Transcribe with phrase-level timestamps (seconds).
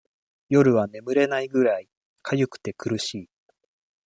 [0.49, 1.87] 夜は眠れないぐらい、
[2.23, 3.29] かゆくて苦しい。